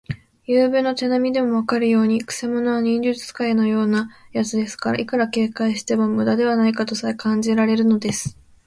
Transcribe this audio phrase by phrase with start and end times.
[0.47, 8.35] ゆうべの手なみでもわかるように、くせ者は忍術使いのようなやつですから、いくら警戒してもむだではないかとさえ感じられるのです。